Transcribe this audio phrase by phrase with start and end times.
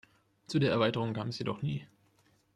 [0.47, 1.85] Zu der Erweiterung kam es jedoch nie.